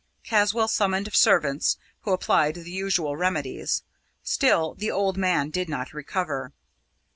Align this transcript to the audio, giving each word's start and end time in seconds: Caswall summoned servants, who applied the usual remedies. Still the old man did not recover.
Caswall 0.23 0.67
summoned 0.67 1.13
servants, 1.13 1.77
who 1.99 2.11
applied 2.11 2.55
the 2.55 2.71
usual 2.71 3.15
remedies. 3.15 3.83
Still 4.23 4.73
the 4.73 4.89
old 4.89 5.15
man 5.15 5.51
did 5.51 5.69
not 5.69 5.93
recover. 5.93 6.53